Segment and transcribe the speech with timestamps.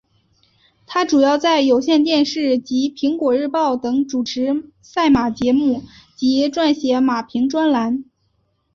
[0.87, 5.83] 她主要在有线电视及苹果日报等主持赛马节目
[6.15, 8.03] 及撰写马评专栏。